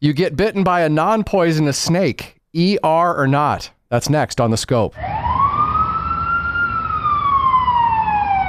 You 0.00 0.12
get 0.12 0.36
bitten 0.36 0.62
by 0.62 0.82
a 0.82 0.88
non 0.88 1.24
poisonous 1.24 1.76
snake, 1.76 2.36
ER 2.56 2.78
or 2.84 3.26
not. 3.26 3.70
That's 3.88 4.08
next 4.08 4.40
on 4.40 4.52
the 4.52 4.56
scope. 4.56 4.94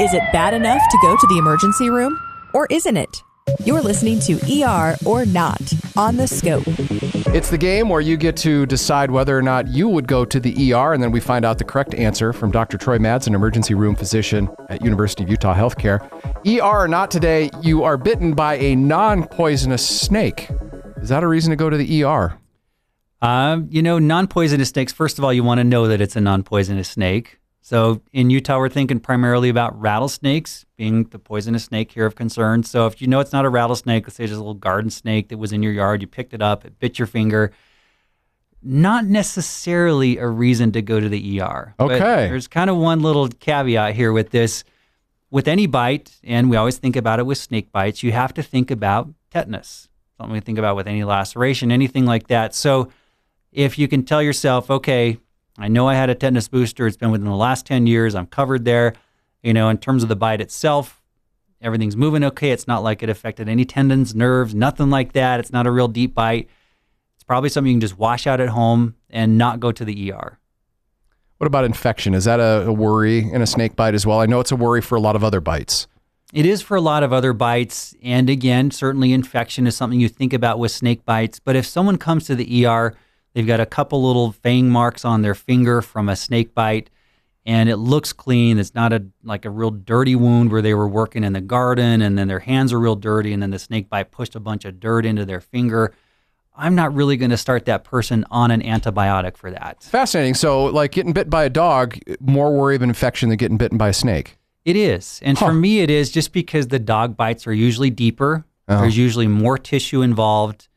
Is 0.00 0.14
it 0.14 0.22
bad 0.32 0.54
enough 0.54 0.80
to 0.90 0.98
go 1.02 1.14
to 1.14 1.26
the 1.26 1.36
emergency 1.36 1.90
room? 1.90 2.18
Or 2.54 2.66
isn't 2.70 2.96
it? 2.96 3.22
You're 3.62 3.82
listening 3.82 4.20
to 4.20 4.62
ER 4.62 4.96
or 5.04 5.26
Not 5.26 5.60
on 5.96 6.16
the 6.16 6.26
Scope. 6.26 6.64
It's 7.34 7.50
the 7.50 7.58
game 7.58 7.90
where 7.90 8.00
you 8.00 8.16
get 8.16 8.36
to 8.38 8.64
decide 8.64 9.10
whether 9.10 9.36
or 9.36 9.42
not 9.42 9.68
you 9.68 9.88
would 9.88 10.08
go 10.08 10.24
to 10.24 10.40
the 10.40 10.72
ER, 10.72 10.94
and 10.94 11.02
then 11.02 11.12
we 11.12 11.20
find 11.20 11.44
out 11.44 11.58
the 11.58 11.64
correct 11.64 11.94
answer 11.94 12.32
from 12.32 12.52
Dr. 12.52 12.78
Troy 12.78 12.96
Madsen, 12.96 13.28
an 13.28 13.34
emergency 13.34 13.74
room 13.74 13.96
physician 13.96 14.48
at 14.70 14.82
University 14.82 15.24
of 15.24 15.28
Utah 15.28 15.54
Healthcare. 15.54 16.00
ER 16.46 16.84
or 16.84 16.88
not 16.88 17.10
today, 17.10 17.50
you 17.60 17.84
are 17.84 17.98
bitten 17.98 18.32
by 18.32 18.54
a 18.54 18.76
non 18.76 19.24
poisonous 19.24 19.86
snake. 19.86 20.48
Is 21.04 21.10
that 21.10 21.22
a 21.22 21.28
reason 21.28 21.50
to 21.50 21.56
go 21.56 21.68
to 21.68 21.76
the 21.76 22.02
ER? 22.02 22.38
Um, 23.20 23.68
you 23.70 23.82
know, 23.82 23.98
non 23.98 24.26
poisonous 24.26 24.70
snakes, 24.70 24.90
first 24.90 25.18
of 25.18 25.24
all, 25.24 25.34
you 25.34 25.44
want 25.44 25.58
to 25.58 25.64
know 25.64 25.86
that 25.86 26.00
it's 26.00 26.16
a 26.16 26.20
non 26.20 26.42
poisonous 26.42 26.88
snake. 26.88 27.40
So 27.60 28.00
in 28.14 28.30
Utah, 28.30 28.56
we're 28.58 28.70
thinking 28.70 29.00
primarily 29.00 29.50
about 29.50 29.78
rattlesnakes 29.78 30.64
being 30.78 31.04
the 31.04 31.18
poisonous 31.18 31.64
snake 31.64 31.92
here 31.92 32.06
of 32.06 32.14
concern. 32.14 32.62
So 32.62 32.86
if 32.86 33.02
you 33.02 33.06
know 33.06 33.20
it's 33.20 33.34
not 33.34 33.44
a 33.44 33.50
rattlesnake, 33.50 34.06
let's 34.06 34.16
say 34.16 34.24
just 34.26 34.36
a 34.36 34.38
little 34.38 34.54
garden 34.54 34.90
snake 34.90 35.28
that 35.28 35.36
was 35.36 35.52
in 35.52 35.62
your 35.62 35.74
yard, 35.74 36.00
you 36.00 36.06
picked 36.06 36.32
it 36.32 36.40
up, 36.40 36.64
it 36.64 36.78
bit 36.78 36.98
your 36.98 37.06
finger, 37.06 37.52
not 38.62 39.04
necessarily 39.04 40.16
a 40.16 40.26
reason 40.26 40.72
to 40.72 40.80
go 40.80 41.00
to 41.00 41.08
the 41.10 41.38
ER. 41.42 41.74
But 41.76 41.90
Okay. 42.00 42.28
there's 42.28 42.48
kind 42.48 42.70
of 42.70 42.78
one 42.78 43.00
little 43.02 43.28
caveat 43.28 43.94
here 43.94 44.10
with 44.10 44.30
this. 44.30 44.64
With 45.30 45.48
any 45.48 45.66
bite, 45.66 46.16
and 46.24 46.48
we 46.48 46.56
always 46.56 46.78
think 46.78 46.96
about 46.96 47.18
it 47.18 47.26
with 47.26 47.36
snake 47.36 47.70
bites, 47.72 48.02
you 48.02 48.12
have 48.12 48.32
to 48.34 48.42
think 48.42 48.70
about 48.70 49.10
tetanus. 49.30 49.90
Something 50.16 50.32
we 50.32 50.40
think 50.40 50.58
about 50.58 50.76
with 50.76 50.86
any 50.86 51.04
laceration, 51.04 51.72
anything 51.72 52.04
like 52.04 52.28
that. 52.28 52.54
So 52.54 52.90
if 53.52 53.78
you 53.78 53.88
can 53.88 54.04
tell 54.04 54.22
yourself, 54.22 54.70
okay, 54.70 55.18
I 55.58 55.68
know 55.68 55.88
I 55.88 55.94
had 55.94 56.10
a 56.10 56.14
tetanus 56.14 56.48
booster. 56.48 56.86
It's 56.86 56.96
been 56.96 57.10
within 57.10 57.26
the 57.26 57.34
last 57.34 57.66
10 57.66 57.86
years. 57.86 58.14
I'm 58.14 58.26
covered 58.26 58.64
there. 58.64 58.94
You 59.42 59.52
know, 59.52 59.68
in 59.68 59.78
terms 59.78 60.02
of 60.02 60.08
the 60.08 60.16
bite 60.16 60.40
itself, 60.40 61.02
everything's 61.60 61.96
moving 61.96 62.24
okay. 62.24 62.50
It's 62.50 62.66
not 62.66 62.82
like 62.82 63.02
it 63.02 63.08
affected 63.08 63.48
any 63.48 63.64
tendons, 63.64 64.14
nerves, 64.14 64.54
nothing 64.54 64.90
like 64.90 65.12
that. 65.12 65.40
It's 65.40 65.52
not 65.52 65.66
a 65.66 65.70
real 65.70 65.88
deep 65.88 66.14
bite. 66.14 66.48
It's 67.14 67.24
probably 67.24 67.48
something 67.48 67.70
you 67.70 67.76
can 67.76 67.80
just 67.80 67.98
wash 67.98 68.26
out 68.26 68.40
at 68.40 68.48
home 68.48 68.94
and 69.10 69.38
not 69.38 69.60
go 69.60 69.72
to 69.72 69.84
the 69.84 70.12
ER. 70.12 70.38
What 71.38 71.46
about 71.46 71.64
infection? 71.64 72.14
Is 72.14 72.24
that 72.24 72.40
a, 72.40 72.66
a 72.66 72.72
worry 72.72 73.18
in 73.18 73.42
a 73.42 73.46
snake 73.46 73.76
bite 73.76 73.94
as 73.94 74.06
well? 74.06 74.20
I 74.20 74.26
know 74.26 74.40
it's 74.40 74.52
a 74.52 74.56
worry 74.56 74.80
for 74.80 74.94
a 74.94 75.00
lot 75.00 75.16
of 75.16 75.24
other 75.24 75.40
bites. 75.40 75.86
It 76.34 76.46
is 76.46 76.62
for 76.62 76.76
a 76.76 76.80
lot 76.80 77.04
of 77.04 77.12
other 77.12 77.32
bites. 77.32 77.94
And 78.02 78.28
again, 78.28 78.72
certainly 78.72 79.12
infection 79.12 79.68
is 79.68 79.76
something 79.76 80.00
you 80.00 80.08
think 80.08 80.32
about 80.32 80.58
with 80.58 80.72
snake 80.72 81.04
bites. 81.04 81.38
But 81.38 81.54
if 81.54 81.64
someone 81.64 81.96
comes 81.96 82.26
to 82.26 82.34
the 82.34 82.66
ER, 82.66 82.96
they've 83.34 83.46
got 83.46 83.60
a 83.60 83.66
couple 83.66 84.04
little 84.04 84.32
fang 84.32 84.68
marks 84.68 85.04
on 85.04 85.22
their 85.22 85.36
finger 85.36 85.80
from 85.80 86.08
a 86.08 86.16
snake 86.16 86.52
bite, 86.52 86.90
and 87.46 87.68
it 87.68 87.76
looks 87.76 88.12
clean. 88.12 88.58
It's 88.58 88.74
not 88.74 88.92
a 88.92 89.04
like 89.22 89.44
a 89.44 89.50
real 89.50 89.70
dirty 89.70 90.16
wound 90.16 90.50
where 90.50 90.60
they 90.60 90.74
were 90.74 90.88
working 90.88 91.22
in 91.22 91.34
the 91.34 91.40
garden 91.40 92.02
and 92.02 92.18
then 92.18 92.26
their 92.26 92.40
hands 92.40 92.72
are 92.72 92.80
real 92.80 92.96
dirty 92.96 93.32
and 93.32 93.40
then 93.40 93.52
the 93.52 93.58
snake 93.60 93.88
bite 93.88 94.10
pushed 94.10 94.34
a 94.34 94.40
bunch 94.40 94.64
of 94.64 94.80
dirt 94.80 95.06
into 95.06 95.24
their 95.24 95.40
finger. 95.40 95.94
I'm 96.56 96.74
not 96.74 96.92
really 96.94 97.16
going 97.16 97.30
to 97.30 97.36
start 97.36 97.64
that 97.66 97.84
person 97.84 98.24
on 98.32 98.50
an 98.50 98.60
antibiotic 98.60 99.36
for 99.36 99.52
that. 99.52 99.84
Fascinating. 99.84 100.34
So, 100.34 100.64
like 100.64 100.90
getting 100.90 101.12
bit 101.12 101.30
by 101.30 101.44
a 101.44 101.50
dog, 101.50 101.96
more 102.18 102.52
worry 102.52 102.74
of 102.74 102.82
an 102.82 102.88
infection 102.88 103.28
than 103.28 103.38
getting 103.38 103.56
bitten 103.56 103.78
by 103.78 103.90
a 103.90 103.92
snake. 103.92 104.36
It 104.64 104.76
is. 104.76 105.20
And 105.22 105.36
Huh. 105.38 105.46
for 105.46 105.54
me, 105.54 105.80
it 105.80 105.90
is 105.90 106.10
just 106.10 106.32
because 106.32 106.68
the 106.68 106.78
dog 106.78 107.16
bites 107.16 107.46
are 107.46 107.52
usually 107.52 107.90
deeper. 107.90 108.44
Oh. 108.68 108.78
There's 108.80 108.96
usually 108.96 109.26
more 109.28 109.58
tissue 109.58 110.00
involved. 110.02 110.68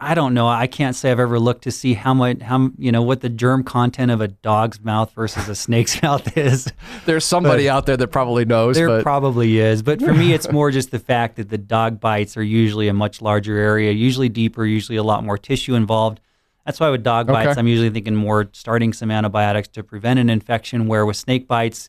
I 0.00 0.14
don't 0.14 0.32
know. 0.32 0.46
I 0.46 0.68
can't 0.68 0.94
say 0.94 1.10
I've 1.10 1.18
ever 1.18 1.40
looked 1.40 1.62
to 1.64 1.72
see 1.72 1.94
how 1.94 2.14
much, 2.14 2.40
how 2.40 2.70
you 2.78 2.92
know, 2.92 3.02
what 3.02 3.20
the 3.20 3.28
germ 3.28 3.64
content 3.64 4.12
of 4.12 4.20
a 4.20 4.28
dog's 4.28 4.80
mouth 4.80 5.12
versus 5.12 5.48
a 5.48 5.56
snake's 5.56 6.00
mouth 6.02 6.36
is. 6.36 6.72
There's 7.04 7.24
somebody 7.24 7.68
out 7.68 7.86
there 7.86 7.96
that 7.96 8.08
probably 8.08 8.44
knows. 8.44 8.76
There 8.76 8.86
but 8.86 9.02
probably 9.02 9.58
is, 9.58 9.82
but 9.82 10.00
for 10.00 10.14
me, 10.14 10.32
it's 10.32 10.52
more 10.52 10.70
just 10.70 10.92
the 10.92 11.00
fact 11.00 11.34
that 11.36 11.48
the 11.48 11.58
dog 11.58 11.98
bites 11.98 12.36
are 12.36 12.42
usually 12.44 12.86
a 12.86 12.92
much 12.94 13.20
larger 13.20 13.56
area, 13.58 13.90
usually 13.90 14.28
deeper, 14.28 14.64
usually 14.64 14.98
a 14.98 15.02
lot 15.02 15.24
more 15.24 15.36
tissue 15.36 15.74
involved. 15.74 16.20
That's 16.64 16.78
why 16.78 16.90
with 16.90 17.02
dog 17.02 17.26
bites, 17.26 17.50
Okay. 17.50 17.58
I'm 17.60 17.66
usually 17.66 17.90
thinking 17.90 18.14
more 18.14 18.48
starting 18.52 18.92
some 18.92 19.10
antibiotics 19.10 19.66
to 19.68 19.82
prevent 19.82 20.20
an 20.20 20.30
infection. 20.30 20.86
Where 20.86 21.06
with 21.06 21.16
snake 21.16 21.48
bites, 21.48 21.88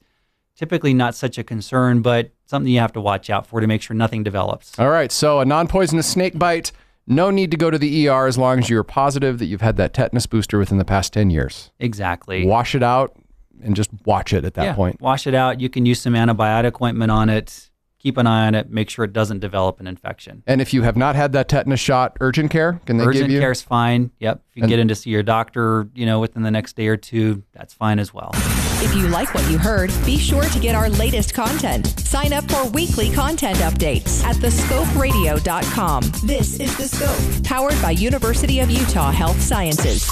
typically 0.59 0.94
not 0.94 1.16
such 1.16 1.38
a 1.38 1.44
concern, 1.44 2.02
but 2.02 2.31
something 2.46 2.70
you 2.70 2.80
have 2.80 2.92
to 2.92 3.00
watch 3.00 3.30
out 3.30 3.47
for 3.47 3.62
to 3.62 3.68
make 3.68 3.81
sure 3.81 3.96
nothing 3.96 4.24
develops. 4.24 4.78
All 4.78 4.90
right. 4.90 5.09
So, 5.09 5.40
a 5.40 5.46
non 5.46 5.70
poisonous 5.70 6.06
snake 6.06 6.38
bite, 6.38 6.74
no 7.08 7.31
need 7.31 7.50
to 7.52 7.58
go 7.58 7.72
to 7.72 7.78
the 7.78 8.09
ER 8.09 8.28
as 8.28 8.38
long 8.38 8.59
as 8.59 8.70
you're 8.70 8.84
positive 8.84 9.40
that 9.40 9.46
you've 9.46 9.62
had 9.62 9.78
that 9.78 9.94
tetanus 9.94 10.25
booster 10.25 10.59
within 10.59 10.78
the 10.78 10.84
past 10.84 11.14
10 11.14 11.30
years. 11.30 11.72
Exactly. 11.80 12.46
Wash 12.46 12.75
it 12.75 12.84
out 12.84 13.16
and 13.64 13.74
just 13.74 13.90
watch 14.06 14.34
it 14.34 14.44
at 14.44 14.56
that 14.56 14.64
yeah, 14.64 14.75
point. 14.75 15.00
Wash 15.00 15.25
it 15.28 15.34
out. 15.34 15.62
You 15.62 15.70
can 15.70 15.86
use 15.86 16.02
some 16.02 16.14
antibiotic 16.14 16.81
ointment 16.81 17.09
on 17.09 17.30
it. 17.30 17.69
Keep 17.99 18.17
an 18.17 18.27
eye 18.27 18.47
on 18.47 18.55
it. 18.55 18.69
Make 18.69 18.89
sure 18.89 19.03
it 19.03 19.11
doesn't 19.11 19.39
develop 19.39 19.79
an 19.81 19.87
infection. 19.87 20.41
And 20.47 20.61
if 20.61 20.73
you 20.73 20.83
have 20.83 20.95
not 20.95 21.15
had 21.17 21.33
that 21.33 21.49
tetanus 21.49 21.81
shot, 21.81 22.15
urgent 22.21 22.49
care, 22.49 22.79
can 22.85 22.95
they 22.97 23.03
Urgent 23.03 23.25
give 23.25 23.31
you? 23.31 23.37
Urgent 23.37 23.43
care 23.43 23.51
is 23.51 23.61
fine. 23.61 24.11
Yep. 24.19 24.41
If 24.51 24.57
you 24.57 24.63
And- 24.63 24.69
get 24.69 24.79
in 24.79 24.87
to 24.87 24.95
see 24.95 25.09
your 25.09 25.21
doctor, 25.23 25.87
you 25.93 26.05
know, 26.05 26.19
within 26.21 26.43
the 26.43 26.51
next 26.51 26.77
day 26.77 26.87
or 26.87 26.95
two, 26.97 27.43
that's 27.53 27.73
fine 27.73 27.99
as 27.99 28.13
well. 28.13 28.31
If 28.81 28.95
you 28.95 29.09
like 29.09 29.33
what 29.35 29.49
you 29.51 29.57
heard, 29.57 29.91
be 30.05 30.17
sure 30.17 30.43
to 30.43 30.59
get 30.59 30.75
our 30.75 30.89
latest 30.89 31.33
content. 31.33 31.87
Sign 31.99 32.31
up 32.31 32.49
for 32.49 32.69
weekly 32.69 33.11
content 33.11 33.57
updates 33.57 34.23
at 34.23 34.37
thescoperadio.com. 34.37 36.03
This 36.25 36.59
is 36.61 36.77
The 36.77 36.87
Scope, 36.87 37.43
powered 37.45 37.79
by 37.81 37.91
University 37.91 38.61
of 38.61 38.69
Utah 38.71 39.11
Health 39.11 39.41
Sciences. 39.41 40.09